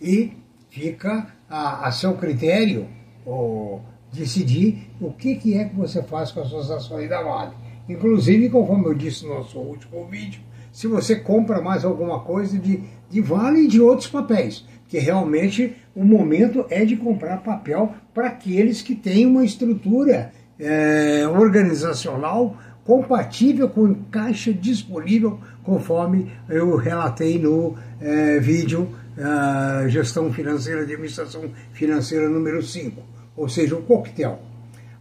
E 0.00 0.32
fica 0.70 1.26
a, 1.50 1.88
a 1.88 1.90
seu 1.90 2.14
critério, 2.14 2.86
ou 3.24 3.82
decidir 4.12 4.87
o 5.00 5.12
que, 5.12 5.36
que 5.36 5.56
é 5.56 5.64
que 5.64 5.76
você 5.76 6.02
faz 6.02 6.30
com 6.32 6.40
as 6.40 6.48
suas 6.48 6.70
ações 6.70 7.08
da 7.08 7.22
Vale. 7.22 7.52
Inclusive, 7.88 8.50
conforme 8.50 8.86
eu 8.86 8.94
disse 8.94 9.24
no 9.24 9.34
nosso 9.34 9.58
último 9.58 10.06
vídeo, 10.06 10.40
se 10.72 10.86
você 10.86 11.16
compra 11.16 11.60
mais 11.60 11.84
alguma 11.84 12.20
coisa 12.20 12.58
de, 12.58 12.82
de 13.08 13.20
Vale 13.20 13.60
e 13.60 13.68
de 13.68 13.80
outros 13.80 14.08
papéis, 14.08 14.64
que 14.88 14.98
realmente 14.98 15.74
o 15.94 16.04
momento 16.04 16.64
é 16.70 16.84
de 16.84 16.96
comprar 16.96 17.38
papel 17.38 17.94
para 18.12 18.28
aqueles 18.28 18.82
que 18.82 18.94
têm 18.94 19.26
uma 19.26 19.44
estrutura 19.44 20.32
é, 20.58 21.26
organizacional 21.28 22.56
compatível 22.84 23.68
com 23.68 23.94
caixa 24.10 24.52
disponível, 24.52 25.38
conforme 25.62 26.32
eu 26.48 26.76
relatei 26.76 27.38
no 27.38 27.74
é, 28.00 28.38
vídeo 28.38 28.88
é, 29.16 29.88
Gestão 29.88 30.32
Financeira 30.32 30.86
de 30.86 30.92
Administração 30.94 31.50
Financeira 31.72 32.28
número 32.28 32.62
5 32.62 33.18
ou 33.38 33.48
seja, 33.48 33.76
um 33.76 33.82
coquetel. 33.82 34.40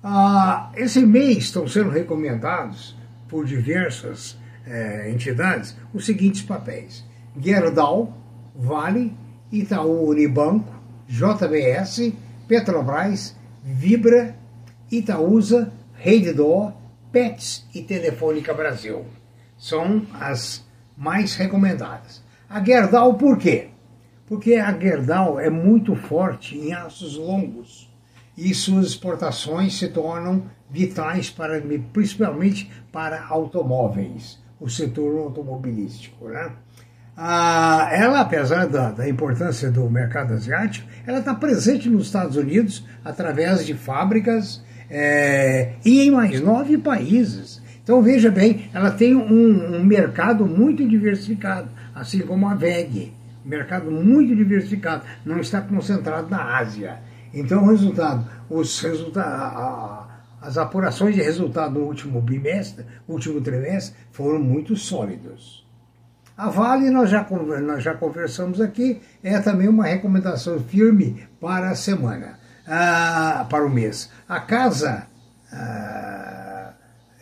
Ah, 0.09 0.71
esse 0.73 1.05
mês 1.05 1.39
estão 1.39 1.67
sendo 1.67 1.89
recomendados 1.89 2.95
por 3.27 3.45
diversas 3.45 4.37
eh, 4.65 5.11
entidades 5.11 5.75
os 5.93 6.05
seguintes 6.05 6.43
papéis: 6.43 7.03
Gerdau, 7.37 8.15
Vale, 8.55 9.13
Itaú 9.51 10.07
Unibanco, 10.07 10.73
JBS, 11.09 12.13
Petrobras, 12.47 13.35
Vibra, 13.61 14.33
Itaúsa, 14.89 15.73
Reddor, 15.95 16.71
Pets 17.11 17.67
e 17.75 17.81
Telefônica 17.81 18.53
Brasil. 18.53 19.03
São 19.57 20.03
as 20.13 20.65
mais 20.95 21.35
recomendadas. 21.35 22.23
A 22.49 22.63
Gerdau 22.63 23.15
por 23.15 23.37
quê? 23.37 23.71
Porque 24.25 24.53
a 24.53 24.71
Gerdau 24.71 25.37
é 25.37 25.49
muito 25.49 25.97
forte 25.97 26.57
em 26.57 26.71
aços 26.71 27.17
longos 27.17 27.87
e 28.37 28.53
suas 28.53 28.87
exportações 28.87 29.77
se 29.77 29.87
tornam 29.87 30.43
vitais 30.69 31.29
para, 31.29 31.59
principalmente 31.91 32.71
para 32.91 33.25
automóveis, 33.25 34.37
o 34.59 34.69
setor 34.69 35.17
automobilístico. 35.19 36.27
Né? 36.27 36.51
Ah, 37.15 37.89
ela, 37.91 38.21
apesar 38.21 38.67
da, 38.67 38.91
da, 38.91 39.09
importância 39.09 39.71
do 39.71 39.89
mercado 39.89 40.35
asiático, 40.35 40.87
ela 41.05 41.17
está 41.17 41.33
presente 41.33 41.89
nos 41.89 42.05
Estados 42.05 42.35
Unidos 42.35 42.85
através 43.03 43.65
de 43.65 43.73
fábricas 43.73 44.63
é, 44.87 45.73
e 45.83 46.01
em 46.01 46.11
mais 46.11 46.39
nove 46.39 46.77
países. 46.77 47.59
Então 47.83 48.01
veja 48.03 48.29
bem, 48.29 48.69
ela 48.73 48.91
tem 48.91 49.15
um, 49.15 49.77
um 49.77 49.83
mercado 49.83 50.45
muito 50.45 50.87
diversificado, 50.87 51.69
assim 51.95 52.19
como 52.19 52.47
a 52.47 52.53
VEG, 52.53 53.13
mercado 53.43 53.89
muito 53.89 54.35
diversificado, 54.35 55.03
não 55.25 55.39
está 55.39 55.61
concentrado 55.61 56.29
na 56.29 56.57
Ásia. 56.57 56.99
Então, 57.33 57.63
o 57.63 57.69
resultado, 57.69 58.27
os 58.49 58.79
resultados, 58.81 60.07
as 60.41 60.57
apurações 60.57 61.15
de 61.15 61.21
resultado 61.21 61.79
no 61.79 61.85
último 61.85 62.21
bimestre, 62.21 62.85
último 63.07 63.41
trimestre, 63.41 63.95
foram 64.11 64.39
muito 64.39 64.75
sólidos. 64.75 65.65
A 66.37 66.49
Vale, 66.49 66.91
nós 66.91 67.09
já, 67.09 67.27
nós 67.61 67.83
já 67.83 67.95
conversamos 67.95 68.61
aqui, 68.61 69.01
é 69.23 69.39
também 69.39 69.67
uma 69.67 69.85
recomendação 69.85 70.59
firme 70.59 71.27
para 71.41 71.71
a 71.71 71.75
semana, 71.75 72.37
ah, 72.67 73.45
para 73.49 73.65
o 73.65 73.69
mês. 73.69 74.11
A 74.29 74.39
Casa 74.39 75.07
ah, 75.51 76.73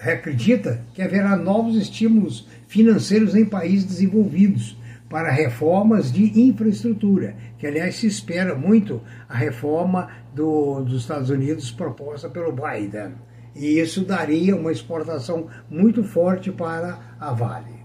acredita 0.02 0.82
que 0.94 1.02
haverá 1.02 1.38
novos 1.38 1.78
estímulos 1.78 2.46
financeiros 2.68 3.36
em 3.36 3.46
países 3.46 3.86
desenvolvidos, 3.86 4.78
para 5.16 5.32
reformas 5.32 6.12
de 6.12 6.42
infraestrutura, 6.42 7.38
que 7.58 7.66
aliás 7.66 7.96
se 7.96 8.06
espera 8.06 8.54
muito 8.54 9.02
a 9.30 9.38
reforma 9.38 10.10
do, 10.34 10.82
dos 10.82 11.04
Estados 11.04 11.30
Unidos 11.30 11.72
proposta 11.72 12.28
pelo 12.28 12.52
Biden. 12.52 13.14
E 13.56 13.80
isso 13.80 14.04
daria 14.04 14.54
uma 14.58 14.74
exportação 14.74 15.48
muito 15.70 16.04
forte 16.04 16.52
para 16.52 17.16
a 17.18 17.32
Vale. 17.32 17.80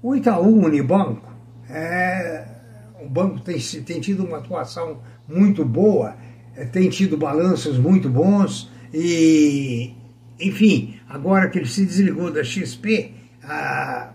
O 0.00 0.14
Itaú 0.14 0.64
Unibanco 0.64 1.28
é 1.68 2.46
um 3.02 3.08
banco 3.08 3.40
tem, 3.40 3.58
tem 3.58 4.00
tido 4.00 4.24
uma 4.24 4.38
atuação 4.38 5.00
muito 5.26 5.64
boa, 5.64 6.14
é, 6.54 6.64
tem 6.64 6.88
tido 6.88 7.16
balanços 7.16 7.78
muito 7.78 8.08
bons 8.08 8.70
e, 8.94 9.92
enfim, 10.38 11.00
agora 11.08 11.50
que 11.50 11.58
ele 11.58 11.66
se 11.66 11.84
desligou 11.84 12.32
da 12.32 12.44
XP, 12.44 13.12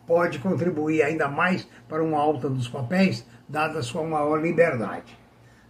pode 0.06 0.40
contribuir 0.40 1.02
ainda 1.02 1.28
mais 1.28 1.68
para 1.88 2.04
uma 2.04 2.18
alta 2.18 2.50
dos 2.50 2.68
papéis, 2.68 3.26
dada 3.48 3.82
sua 3.82 4.04
maior 4.04 4.42
liberdade. 4.42 5.18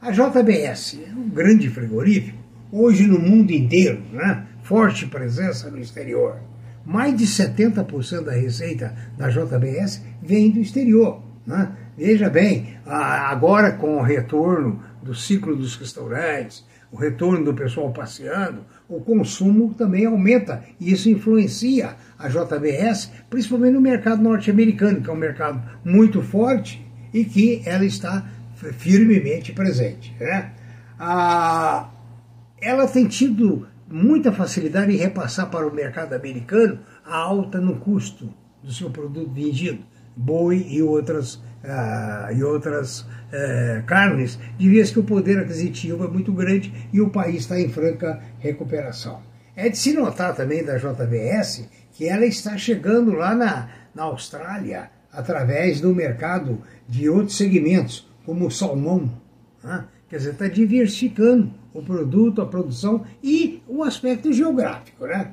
A 0.01 0.11
JBS 0.11 0.99
é 1.07 1.11
um 1.11 1.29
grande 1.29 1.69
frigorífico, 1.69 2.37
hoje 2.71 3.07
no 3.07 3.19
mundo 3.19 3.51
inteiro, 3.51 4.01
né? 4.11 4.45
forte 4.63 5.05
presença 5.07 5.69
no 5.69 5.79
exterior. 5.79 6.37
Mais 6.85 7.15
de 7.15 7.25
70% 7.25 8.23
da 8.23 8.33
receita 8.33 8.95
da 9.17 9.29
JBS 9.29 10.03
vem 10.21 10.51
do 10.51 10.59
exterior. 10.59 11.21
Né? 11.45 11.71
Veja 11.97 12.29
bem, 12.29 12.77
agora 12.85 13.71
com 13.71 13.97
o 13.97 14.01
retorno 14.01 14.83
do 15.01 15.15
ciclo 15.15 15.55
dos 15.55 15.75
restaurantes, 15.75 16.65
o 16.95 16.97
retorno 16.97 17.43
do 17.43 17.53
pessoal 17.53 17.91
passeando, 17.91 18.61
o 18.87 19.01
consumo 19.01 19.73
também 19.73 20.05
aumenta 20.05 20.63
e 20.79 20.93
isso 20.93 21.09
influencia 21.09 21.97
a 22.17 22.29
JBS, 22.29 23.11
principalmente 23.29 23.73
no 23.73 23.81
mercado 23.81 24.23
norte-americano, 24.23 25.01
que 25.01 25.09
é 25.09 25.13
um 25.13 25.17
mercado 25.17 25.61
muito 25.83 26.21
forte 26.21 26.87
e 27.13 27.25
que 27.25 27.61
ela 27.65 27.83
está 27.83 28.25
firmemente 28.77 29.51
presente. 29.51 30.15
Né? 30.17 30.53
Ah, 30.97 31.89
ela 32.61 32.87
tem 32.87 33.05
tido 33.07 33.67
muita 33.91 34.31
facilidade 34.31 34.93
em 34.93 34.97
repassar 34.97 35.49
para 35.49 35.67
o 35.67 35.75
mercado 35.75 36.13
americano 36.13 36.79
a 37.05 37.17
alta 37.17 37.59
no 37.59 37.75
custo 37.75 38.33
do 38.63 38.71
seu 38.71 38.89
produto 38.89 39.29
vendido. 39.31 39.83
boi 40.15 40.65
e 40.69 40.81
outras, 40.81 41.41
uh, 41.65 42.31
e 42.33 42.43
outras 42.43 43.01
uh, 43.01 43.83
carnes, 43.85 44.39
diria-se 44.57 44.93
que 44.93 44.99
o 44.99 45.03
poder 45.03 45.39
aquisitivo 45.39 46.05
é 46.05 46.07
muito 46.07 46.31
grande 46.31 46.73
e 46.93 47.01
o 47.01 47.09
país 47.09 47.41
está 47.41 47.59
em 47.59 47.69
franca 47.69 48.21
recuperação. 48.39 49.21
É 49.55 49.69
de 49.69 49.77
se 49.77 49.93
notar 49.93 50.35
também 50.35 50.63
da 50.63 50.77
JBS 50.77 51.67
que 51.93 52.07
ela 52.07 52.25
está 52.25 52.57
chegando 52.57 53.13
lá 53.13 53.33
na, 53.33 53.69
na 53.93 54.03
Austrália 54.03 54.91
através 55.11 55.79
do 55.79 55.95
mercado 55.95 56.61
de 56.87 57.09
outros 57.09 57.37
segmentos, 57.37 58.07
como 58.25 58.47
o 58.47 58.51
salmão. 58.51 59.09
Né? 59.63 59.85
Quer 60.09 60.17
dizer, 60.17 60.31
está 60.31 60.47
diversificando 60.47 61.53
o 61.73 61.81
produto, 61.81 62.41
a 62.41 62.45
produção 62.45 63.05
e 63.23 63.63
o 63.67 63.83
aspecto 63.83 64.31
geográfico. 64.33 65.05
Né? 65.05 65.31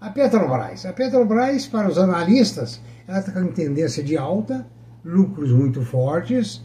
A 0.00 0.10
Petrobras. 0.10 0.84
A 0.84 0.92
Petrobras, 0.92 1.66
para 1.66 1.88
os 1.88 1.98
analistas, 1.98 2.80
ela 3.06 3.20
está 3.20 3.30
com 3.30 3.46
tendência 3.52 4.02
de 4.02 4.16
alta, 4.16 4.66
lucros 5.04 5.50
muito 5.50 5.82
fortes. 5.82 6.62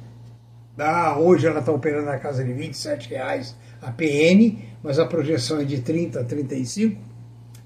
Ah, 0.77 1.17
hoje 1.19 1.47
ela 1.47 1.59
está 1.59 1.71
operando 1.71 2.05
na 2.05 2.19
casa 2.19 2.43
de 2.43 2.51
R$ 2.51 2.69
27,00 2.69 3.55
a 3.81 3.91
PN, 3.91 4.57
mas 4.83 4.99
a 4.99 5.05
projeção 5.05 5.59
é 5.59 5.63
de 5.63 5.81
30 5.81 6.21
a 6.21 6.23
35. 6.23 7.01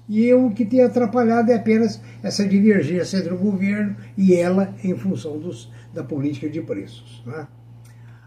E 0.08 0.32
o 0.34 0.50
que 0.50 0.64
tem 0.64 0.82
atrapalhado 0.82 1.52
é 1.52 1.56
apenas 1.56 2.00
essa 2.22 2.46
divergência 2.46 3.18
entre 3.18 3.32
o 3.32 3.38
governo 3.38 3.96
e 4.16 4.34
ela 4.34 4.74
em 4.82 4.96
função 4.96 5.38
dos, 5.38 5.70
da 5.92 6.02
política 6.02 6.48
de 6.48 6.60
preços. 6.60 7.22
Né? 7.24 7.46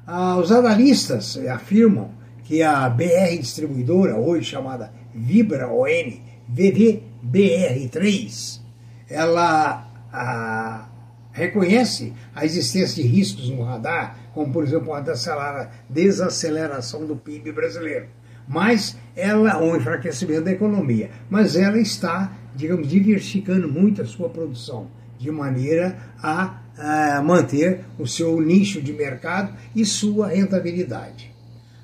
Ah, 0.06 0.38
os 0.38 0.51
analistas 0.51 1.38
afirmam 1.47 2.12
que 2.44 2.62
a 2.62 2.88
BR 2.89 3.38
distribuidora, 3.39 4.18
hoje 4.18 4.51
chamada 4.51 4.92
Vibra 5.13 5.68
ON, 5.68 6.13
VVBR3, 6.53 8.62
ela 9.09 9.89
a, 10.13 10.88
reconhece 11.36 12.14
a 12.34 12.46
existência 12.46 13.04
de 13.04 13.08
riscos 13.08 13.50
no 13.50 13.62
radar, 13.62 14.18
como 14.34 14.54
por 14.54 14.64
exemplo 14.64 14.94
a 14.94 15.70
desaceleração 15.90 17.06
do 17.06 17.18
PIB 17.18 17.52
brasileiro, 17.52 18.08
mas 18.48 18.98
ela 19.16 19.62
o 19.62 19.76
enfraquecimento 19.76 20.46
da 20.46 20.52
economia, 20.52 21.12
mas 21.30 21.58
ela 21.58 21.78
está, 21.78 22.32
digamos, 22.56 22.88
diversificando 22.88 23.68
muito 23.68 24.02
a 24.02 24.06
sua 24.06 24.30
produção 24.30 24.88
de 25.20 25.30
maneira 25.30 25.98
a, 26.24 26.62
a 26.78 27.22
manter 27.22 27.81
o 28.00 28.08
seu 28.08 28.40
nicho 28.40 28.81
de 28.81 28.94
mercado 28.94 29.54
e 29.76 29.86
sua 29.86 30.28
rentabilidade. 30.28 31.34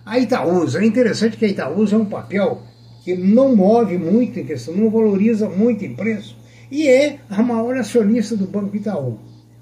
A 0.05 0.17
Itaúsa, 0.17 0.81
é 0.81 0.85
interessante 0.85 1.35
que 1.35 1.45
a 1.45 1.49
Itaúsa 1.49 1.95
é 1.95 1.99
um 1.99 2.05
papel 2.05 2.61
que 3.03 3.15
não 3.15 3.53
move 3.53 3.97
muito 3.97 4.39
em 4.39 4.45
questão, 4.45 4.73
não 4.73 4.89
valoriza 4.89 5.49
muito 5.49 5.83
em 5.83 5.93
preço, 5.93 6.37
e 6.69 6.87
é 6.87 7.19
a 7.29 7.43
maior 7.43 7.75
acionista 7.75 8.37
do 8.37 8.47
Banco 8.47 8.77
Itaú. 8.77 9.19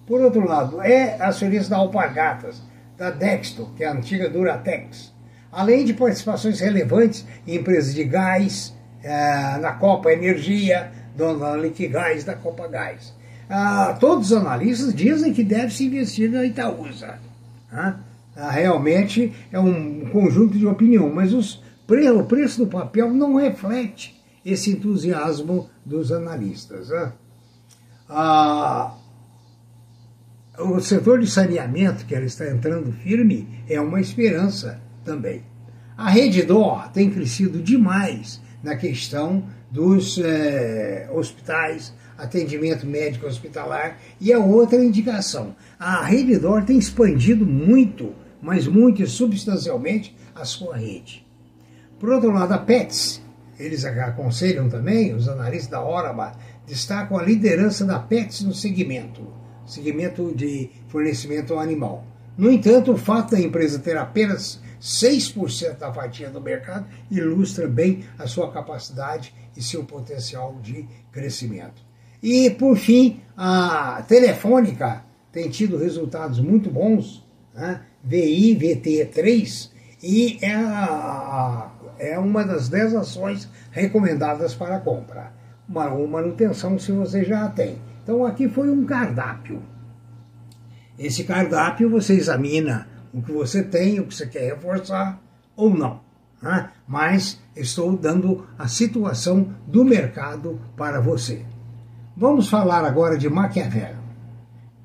Por 0.09 0.21
outro 0.21 0.43
lado, 0.43 0.81
é 0.81 1.21
acionista 1.21 1.69
da 1.69 1.77
Alpargatas, 1.77 2.59
da 2.97 3.11
Dexto, 3.11 3.69
que 3.77 3.83
é 3.83 3.87
a 3.87 3.93
antiga 3.93 4.27
Duratex, 4.27 5.13
além 5.51 5.85
de 5.85 5.93
participações 5.93 6.59
relevantes 6.59 7.27
em 7.45 7.57
empresas 7.57 7.93
de 7.93 8.03
gás, 8.05 8.75
eh, 9.03 9.57
na 9.61 9.73
Copa 9.73 10.11
Energia, 10.11 10.91
dona 11.15 11.55
Liquigás 11.55 12.23
da 12.23 12.33
Copa 12.33 12.67
Gás. 12.67 13.13
Ah, 13.47 13.95
todos 13.99 14.31
os 14.31 14.37
analistas 14.37 14.95
dizem 14.95 15.31
que 15.31 15.43
deve 15.43 15.71
se 15.71 15.85
investir 15.85 16.31
na 16.31 16.43
Itaúsa. 16.43 17.19
Ah, 17.71 17.97
realmente 18.49 19.31
é 19.51 19.59
um 19.59 20.09
conjunto 20.09 20.57
de 20.57 20.65
opinião, 20.65 21.07
mas 21.13 21.33
os, 21.33 21.61
o 21.87 22.23
preço 22.23 22.65
do 22.65 22.67
papel 22.67 23.13
não 23.13 23.35
reflete 23.35 24.19
esse 24.43 24.71
entusiasmo 24.71 25.69
dos 25.85 26.11
analistas. 26.11 26.89
Né? 26.89 27.11
Ah, 28.09 28.95
o 30.59 30.79
setor 30.81 31.19
de 31.19 31.27
saneamento, 31.27 32.05
que 32.05 32.13
ela 32.13 32.25
está 32.25 32.49
entrando 32.49 32.91
firme, 32.91 33.47
é 33.67 33.79
uma 33.79 33.99
esperança 33.99 34.81
também. 35.03 35.43
A 35.97 36.09
rede 36.09 36.43
DOR 36.43 36.89
tem 36.91 37.09
crescido 37.09 37.61
demais 37.61 38.41
na 38.63 38.75
questão 38.75 39.43
dos 39.71 40.17
eh, 40.17 41.09
hospitais, 41.13 41.93
atendimento 42.17 42.85
médico 42.85 43.27
hospitalar, 43.27 43.97
e 44.19 44.33
a 44.33 44.39
outra 44.39 44.83
indicação. 44.83 45.55
A 45.79 46.03
rede 46.03 46.37
DOR 46.37 46.63
tem 46.63 46.77
expandido 46.77 47.45
muito, 47.45 48.13
mas 48.41 48.67
muito 48.67 49.01
e 49.01 49.07
substancialmente, 49.07 50.15
a 50.35 50.45
sua 50.45 50.77
rede. 50.77 51.25
Por 51.99 52.09
outro 52.09 52.31
lado, 52.31 52.53
a 52.53 52.57
PETS, 52.57 53.21
eles 53.59 53.83
aconselham 53.83 54.69
também, 54.69 55.13
os 55.13 55.27
analistas 55.27 55.69
da 55.69 55.83
Oraba, 55.83 56.31
destacam 56.65 57.17
a 57.17 57.23
liderança 57.23 57.85
da 57.85 57.99
PETS 57.99 58.41
no 58.41 58.53
segmento, 58.53 59.38
segmento 59.71 60.33
de 60.35 60.69
fornecimento 60.87 61.57
animal. 61.57 62.05
No 62.37 62.51
entanto, 62.51 62.93
o 62.93 62.97
fato 62.97 63.31
da 63.31 63.39
empresa 63.39 63.79
ter 63.79 63.97
apenas 63.97 64.61
6% 64.81 65.77
da 65.77 65.91
fatia 65.93 66.29
do 66.29 66.39
mercado 66.39 66.85
ilustra 67.11 67.67
bem 67.67 68.03
a 68.17 68.27
sua 68.27 68.51
capacidade 68.51 69.33
e 69.55 69.61
seu 69.61 69.83
potencial 69.83 70.57
de 70.61 70.87
crescimento. 71.11 71.81
E, 72.23 72.49
por 72.51 72.77
fim, 72.77 73.21
a 73.35 74.03
Telefônica 74.07 75.03
tem 75.31 75.49
tido 75.49 75.77
resultados 75.77 76.39
muito 76.39 76.69
bons, 76.69 77.25
né? 77.53 77.81
VI, 78.03 78.57
VT3, 78.57 79.69
e 80.01 80.39
é, 80.41 82.11
é 82.11 82.19
uma 82.19 82.45
das 82.45 82.69
10 82.69 82.95
ações 82.95 83.49
recomendadas 83.71 84.55
para 84.55 84.79
compra. 84.79 85.33
Uma, 85.67 85.89
uma 85.89 86.21
manutenção 86.21 86.79
se 86.79 86.91
você 86.91 87.23
já 87.25 87.45
a 87.45 87.49
tem. 87.49 87.77
Então 88.09 88.25
aqui 88.25 88.49
foi 88.49 88.71
um 88.71 88.85
cardápio. 88.85 89.61
Esse 90.97 91.25
cardápio 91.25 91.87
você 91.91 92.15
examina 92.15 92.87
o 93.13 93.21
que 93.21 93.31
você 93.31 93.61
tem, 93.61 93.99
o 93.99 94.07
que 94.07 94.15
você 94.15 94.25
quer 94.25 94.55
reforçar 94.55 95.21
ou 95.55 95.69
não. 95.69 96.01
Né? 96.41 96.71
Mas 96.87 97.39
estou 97.55 97.95
dando 97.95 98.47
a 98.57 98.67
situação 98.67 99.53
do 99.67 99.85
mercado 99.85 100.59
para 100.75 100.99
você. 100.99 101.45
Vamos 102.17 102.49
falar 102.49 102.83
agora 102.83 103.15
de 103.15 103.29
Maquiavel. 103.29 103.97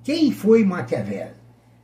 Quem 0.02 0.30
foi 0.30 0.62
Maquiavel? 0.62 1.30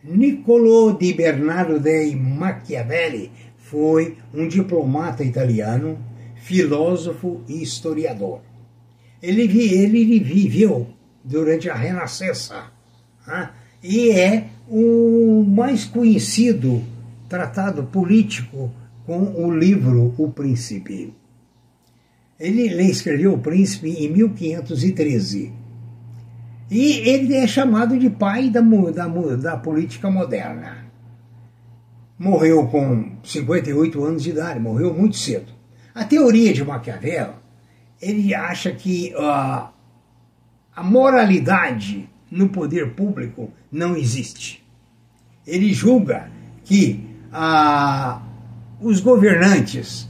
Niccolò 0.04 0.92
di 0.92 1.14
Bernardo 1.14 1.81
dei 1.81 2.14
Machiavelli 2.14 3.32
foi 3.56 4.19
um 4.34 4.46
diplomata 4.46 5.25
italiano, 5.25 5.98
filósofo 6.34 7.40
e 7.48 7.62
historiador. 7.62 8.42
Ele, 9.22 9.44
ele 9.72 10.20
viveu 10.20 11.00
durante 11.24 11.68
a 11.68 11.74
Renascença 11.74 12.64
né? 13.26 13.50
e 13.82 14.10
é 14.10 14.46
o 14.68 15.44
mais 15.46 15.84
conhecido 15.84 16.82
tratado 17.28 17.84
político 17.84 18.70
com 19.06 19.22
o 19.44 19.52
livro 19.52 20.14
O 20.18 20.30
Príncipe. 20.30 21.14
Ele 22.38 22.62
escreveu 22.84 23.34
O 23.34 23.38
Príncipe 23.38 23.90
em 23.90 24.10
1513 24.10 25.52
e 26.70 27.08
ele 27.08 27.34
é 27.34 27.46
chamado 27.48 27.98
de 27.98 28.08
pai 28.08 28.48
da, 28.48 28.60
da, 28.60 29.08
da 29.36 29.56
política 29.56 30.08
moderna. 30.08 30.86
Morreu 32.16 32.66
com 32.68 33.16
58 33.24 34.04
anos 34.04 34.22
de 34.22 34.30
idade, 34.30 34.60
morreu 34.60 34.94
muito 34.94 35.16
cedo. 35.16 35.52
A 35.92 36.04
teoria 36.04 36.52
de 36.52 36.64
Maquiavel, 36.64 37.34
ele 38.00 38.32
acha 38.34 38.70
que 38.70 39.12
uh, 39.16 39.68
a 40.80 40.82
moralidade 40.82 42.08
no 42.30 42.49
poder 42.49 42.94
público 42.94 43.52
não 43.70 43.94
existe. 43.94 44.64
Ele 45.46 45.75
julga 45.75 46.30
que 46.64 47.04
uh, 47.30 48.18
os 48.80 48.99
governantes 48.99 50.08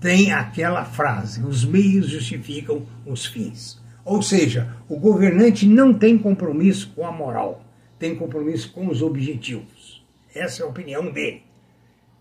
têm 0.00 0.30
aquela 0.30 0.84
frase: 0.84 1.42
os 1.42 1.64
meios 1.64 2.10
justificam 2.10 2.86
os 3.04 3.26
fins. 3.26 3.82
Ou 4.04 4.22
seja, 4.22 4.72
o 4.88 4.96
governante 4.96 5.66
não 5.66 5.92
tem 5.92 6.16
compromisso 6.16 6.92
com 6.94 7.04
a 7.04 7.10
moral, 7.10 7.64
tem 7.98 8.14
compromisso 8.14 8.70
com 8.70 8.86
os 8.86 9.02
objetivos. 9.02 10.06
Essa 10.32 10.62
é 10.62 10.64
a 10.64 10.68
opinião 10.68 11.10
dele. 11.10 11.42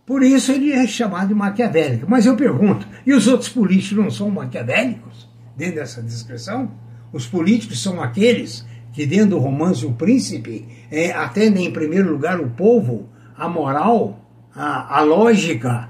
Por 0.04 0.24
isso 0.24 0.52
ele 0.52 0.72
é 0.72 0.88
chamado 0.88 1.28
de 1.28 1.36
maquiavélico. 1.36 2.10
Mas 2.10 2.26
eu 2.26 2.36
pergunto, 2.36 2.88
e 3.06 3.14
os 3.14 3.28
outros 3.28 3.50
políticos 3.50 4.04
não 4.04 4.10
são 4.10 4.32
maquiavélicos 4.32 5.30
dentro 5.56 5.76
dessa 5.76 6.02
descrição? 6.02 6.72
Os 7.12 7.26
políticos 7.26 7.82
são 7.82 8.02
aqueles 8.02 8.66
que, 8.94 9.06
dentro 9.06 9.32
do 9.32 9.40
romance 9.40 9.86
O 9.86 9.94
Príncipe, 9.94 10.66
é, 10.92 11.12
atendem 11.12 11.66
em 11.66 11.72
primeiro 11.72 12.12
lugar 12.12 12.40
o 12.40 12.50
povo, 12.50 13.10
a 13.36 13.48
moral, 13.48 14.20
a, 14.54 15.00
a 15.00 15.02
lógica? 15.02 15.90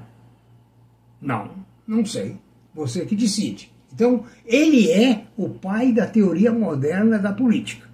Não, 1.21 1.51
não 1.87 2.05
sei. 2.05 2.35
Você 2.75 3.05
que 3.05 3.15
decide. 3.15 3.71
Então, 3.93 4.25
ele 4.45 4.91
é 4.91 5.23
o 5.35 5.49
pai 5.49 5.91
da 5.91 6.05
teoria 6.05 6.51
moderna 6.51 7.17
da 7.17 7.31
política. 7.31 7.87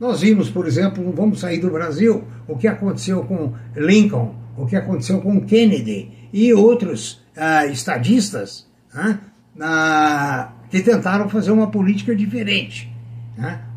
Nós 0.00 0.20
vimos, 0.20 0.48
por 0.48 0.66
exemplo, 0.66 1.12
vamos 1.12 1.40
sair 1.40 1.58
do 1.58 1.70
Brasil, 1.70 2.24
o 2.48 2.56
que 2.56 2.66
aconteceu 2.66 3.22
com 3.24 3.52
Lincoln, 3.76 4.34
o 4.56 4.66
que 4.66 4.74
aconteceu 4.74 5.20
com 5.20 5.44
Kennedy 5.44 6.10
e 6.32 6.52
outros 6.52 7.22
ah, 7.36 7.66
estadistas 7.66 8.66
ah, 8.94 9.18
ah, 9.60 10.52
que 10.70 10.80
tentaram 10.80 11.28
fazer 11.28 11.50
uma 11.50 11.70
política 11.70 12.14
diferente. 12.14 12.90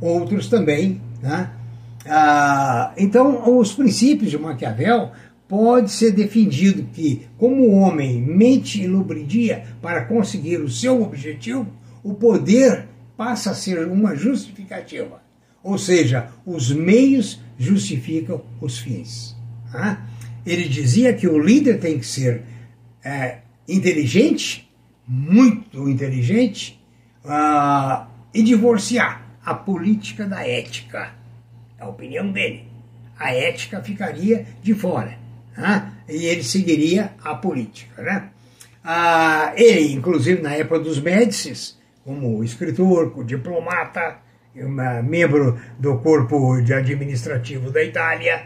Outros 0.02 0.48
também 0.48 1.02
Ah, 2.08 2.94
então, 2.98 3.58
os 3.58 3.74
princípios 3.74 4.30
de 4.30 4.38
Maquiavel 4.38 5.12
pode 5.48 5.92
ser 5.92 6.12
defendido 6.12 6.88
que, 6.94 7.28
como 7.38 7.64
o 7.64 7.74
homem 7.80 8.22
mente 8.22 8.82
e 8.82 8.88
lubridia 8.88 9.64
para 9.82 10.06
conseguir 10.06 10.58
o 10.58 10.70
seu 10.70 11.02
objetivo, 11.02 11.68
o 12.04 12.14
poder 12.14 12.88
passa 13.18 13.52
a 13.52 13.56
ser 13.56 13.88
uma 13.88 14.16
justificativa. 14.16 15.22
Ou 15.64 15.78
seja, 15.78 16.30
os 16.46 16.72
meios 16.72 17.40
justificam 17.58 18.42
os 18.62 18.78
fins. 18.78 19.36
Ele 20.46 20.68
dizia 20.68 21.14
que 21.14 21.28
o 21.28 21.40
líder 21.40 21.80
tem 21.80 21.98
que 21.98 22.06
ser 22.06 22.44
é, 23.04 23.40
inteligente, 23.68 24.65
muito 25.08 25.90
inteligente, 25.90 26.82
uh, 27.26 28.06
e 28.34 28.44
divorciar 28.44 29.22
a 29.44 29.54
política 29.54 30.26
da 30.26 30.48
ética. 30.48 31.12
É 31.78 31.84
a 31.84 31.88
opinião 31.88 32.32
dele. 32.32 32.68
A 33.18 33.34
ética 33.34 33.82
ficaria 33.82 34.46
de 34.62 34.74
fora. 34.74 35.18
Né? 35.56 35.92
E 36.10 36.26
ele 36.26 36.44
seguiria 36.44 37.14
a 37.24 37.36
política. 37.36 38.02
Né? 38.02 38.30
Uh, 38.84 39.54
ele, 39.56 39.94
inclusive, 39.94 40.42
na 40.42 40.54
época 40.54 40.80
dos 40.80 41.00
Médicis, 41.00 41.78
como 42.04 42.44
escritor, 42.44 43.24
diplomata, 43.24 44.18
membro 45.04 45.60
do 45.78 45.98
corpo 46.00 46.62
de 46.62 46.74
administrativo 46.74 47.72
da 47.72 47.84
Itália, 47.84 48.46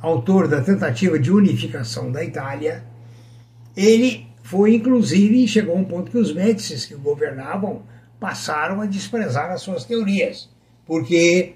autor 0.00 0.48
da 0.48 0.62
tentativa 0.62 1.18
de 1.18 1.30
unificação 1.30 2.10
da 2.10 2.24
Itália, 2.24 2.84
ele 3.76 4.26
foi 4.44 4.74
inclusive 4.74 5.48
chegou 5.48 5.74
um 5.74 5.84
ponto 5.84 6.10
que 6.10 6.18
os 6.18 6.30
Médicis 6.30 6.84
que 6.84 6.94
governavam 6.94 7.82
passaram 8.20 8.82
a 8.82 8.86
desprezar 8.86 9.50
as 9.50 9.62
suas 9.62 9.84
teorias, 9.84 10.50
porque 10.86 11.54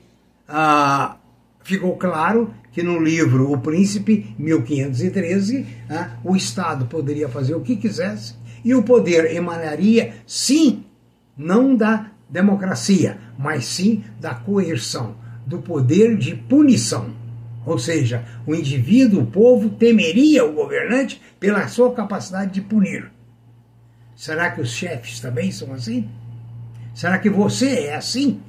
ah, 0.48 1.18
ficou 1.62 1.96
claro 1.96 2.52
que 2.72 2.82
no 2.82 2.98
livro 2.98 3.52
O 3.52 3.58
Príncipe, 3.58 4.34
1513, 4.38 5.66
ah, 5.90 6.16
o 6.24 6.34
Estado 6.34 6.86
poderia 6.86 7.28
fazer 7.28 7.54
o 7.54 7.60
que 7.60 7.76
quisesse 7.76 8.34
e 8.64 8.74
o 8.74 8.82
poder 8.82 9.36
emanaria, 9.36 10.14
sim, 10.26 10.82
não 11.36 11.76
da 11.76 12.10
democracia, 12.28 13.18
mas 13.38 13.66
sim 13.66 14.02
da 14.18 14.34
coerção, 14.34 15.14
do 15.46 15.58
poder 15.58 16.16
de 16.16 16.34
punição. 16.34 17.17
Ou 17.68 17.78
seja, 17.78 18.24
o 18.46 18.54
indivíduo, 18.54 19.22
o 19.22 19.26
povo, 19.26 19.68
temeria 19.68 20.42
o 20.42 20.54
governante 20.54 21.20
pela 21.38 21.68
sua 21.68 21.92
capacidade 21.92 22.50
de 22.52 22.62
punir. 22.62 23.10
Será 24.16 24.50
que 24.50 24.62
os 24.62 24.70
chefes 24.70 25.20
também 25.20 25.52
são 25.52 25.74
assim? 25.74 26.08
Será 26.94 27.18
que 27.18 27.28
você 27.28 27.84
é 27.84 27.96
assim? 27.96 28.40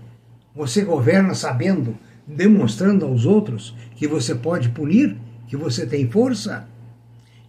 Você 0.56 0.84
governa 0.84 1.36
sabendo, 1.36 1.98
demonstrando 2.26 3.06
aos 3.06 3.26
outros 3.26 3.76
que 3.98 4.08
você 4.08 4.34
pode 4.34 4.70
punir, 4.70 5.18
que 5.50 5.58
você 5.58 5.86
tem 5.86 6.10
força? 6.10 6.66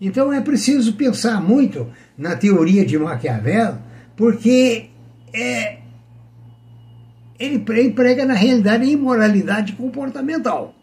Então 0.01 0.33
é 0.33 0.41
preciso 0.41 0.95
pensar 0.95 1.41
muito 1.41 1.87
na 2.19 2.35
teoria 2.35 2.85
de 2.85 2.99
Maquiavel, 2.99 3.79
porque 4.17 4.91
é, 5.33 5.79
ele 7.39 7.65
emprega 7.87 8.27
na 8.27 8.35
realidade 8.35 8.83
a 8.83 8.91
imoralidade 8.91 9.75
comportamental. 9.75 10.75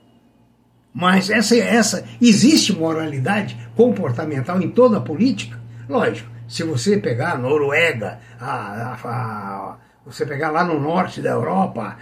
Mas 0.98 1.30
essa, 1.30 1.56
essa 1.56 2.04
existe 2.20 2.74
moralidade 2.74 3.56
comportamental 3.76 4.60
em 4.60 4.72
toda 4.72 4.98
a 4.98 5.02
política? 5.02 5.60
Lógico, 5.88 6.28
se 6.48 6.64
você 6.64 6.98
pegar 6.98 7.34
a 7.34 7.38
Noruega, 7.38 8.18
a, 8.40 8.48
a, 8.48 8.94
a, 9.04 9.78
você 10.04 10.26
pegar 10.26 10.50
lá 10.50 10.64
no 10.64 10.80
norte 10.80 11.22
da 11.22 11.30
Europa, 11.30 11.98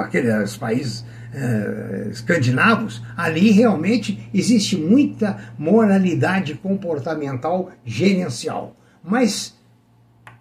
aqueles 0.00 0.56
países 0.56 1.06
eh, 1.32 2.08
escandinavos, 2.10 3.00
ali 3.16 3.52
realmente 3.52 4.28
existe 4.34 4.76
muita 4.76 5.38
moralidade 5.56 6.54
comportamental 6.54 7.70
gerencial. 7.84 8.74
Mas 9.04 9.56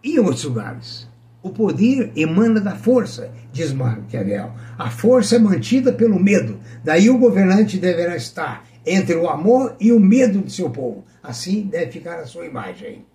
em 0.04 0.18
outros 0.18 0.46
lugares? 0.46 1.08
O 1.48 1.50
poder 1.50 2.12
emana 2.14 2.60
da 2.60 2.76
força, 2.76 3.32
diz 3.54 3.72
Maquiavel. 3.72 4.52
A 4.78 4.90
força 4.90 5.38
é 5.38 5.40
mantida 5.40 5.94
pelo 5.94 6.20
medo. 6.20 6.60
Daí 6.84 7.10
o 7.10 7.18
governante 7.18 7.78
deverá 7.78 8.18
estar 8.18 8.68
entre 8.86 9.16
o 9.16 9.30
amor 9.30 9.78
e 9.80 9.94
o 9.94 10.00
medo 10.00 10.40
de 10.40 10.52
seu 10.52 10.70
povo. 10.70 11.06
Assim 11.24 11.62
deve 11.62 11.90
ficar 11.90 12.20
a 12.20 12.26
sua 12.26 12.46
imagem. 12.46 13.06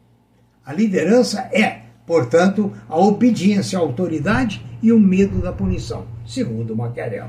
A 0.65 0.73
liderança 0.73 1.43
é, 1.53 1.83
portanto, 2.07 2.73
a 2.89 2.99
obediência 2.99 3.79
à 3.79 3.83
autoridade 3.83 4.65
e 4.83 4.91
o 4.93 4.99
medo 4.99 5.43
da 5.43 5.53
punição, 5.53 6.07
segundo 6.27 6.75
Maquiavel. 6.75 7.27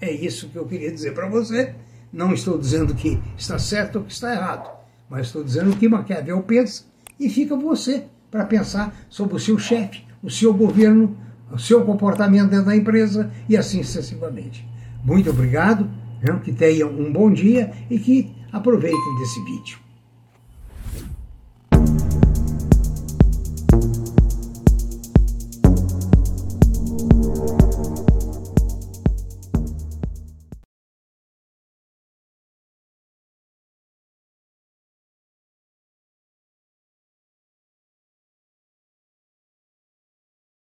É 0.00 0.10
isso 0.10 0.48
que 0.48 0.56
eu 0.56 0.64
queria 0.64 0.90
dizer 0.90 1.12
para 1.12 1.28
você. 1.28 1.74
Não 2.10 2.32
estou 2.32 2.56
dizendo 2.56 2.94
que 2.94 3.20
está 3.36 3.58
certo 3.58 3.96
ou 3.96 4.04
que 4.04 4.12
está 4.14 4.32
errado, 4.32 4.70
mas 5.06 5.26
estou 5.26 5.44
dizendo 5.44 5.70
o 5.70 5.76
que 5.76 5.86
Maquiavel 5.86 6.42
pensa 6.44 6.84
e 7.18 7.28
fica 7.28 7.54
você 7.54 8.04
para 8.30 8.46
pensar 8.46 8.96
sobre 9.10 9.34
o 9.34 9.38
seu 9.38 9.58
chefe, 9.58 10.08
o 10.22 10.30
seu 10.30 10.52
governo, 10.52 11.16
o 11.50 11.58
seu 11.58 11.84
comportamento 11.84 12.50
dentro 12.50 12.66
da 12.66 12.76
empresa 12.76 13.30
e 13.48 13.56
assim 13.56 13.82
sucessivamente. 13.82 14.66
Muito 15.04 15.30
obrigado, 15.30 15.88
né, 16.22 16.38
que 16.44 16.52
tenham 16.52 16.90
um 16.90 17.12
bom 17.12 17.32
dia 17.32 17.72
e 17.90 17.98
que 17.98 18.30
aproveitem 18.52 19.18
desse 19.18 19.42
vídeo. 19.44 19.89